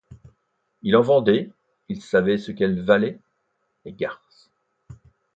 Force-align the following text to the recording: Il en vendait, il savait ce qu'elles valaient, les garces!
Il 0.81 0.95
en 0.95 1.03
vendait, 1.03 1.51
il 1.87 2.01
savait 2.01 2.39
ce 2.39 2.51
qu'elles 2.51 2.81
valaient, 2.81 3.19
les 3.85 3.93
garces! 3.93 4.49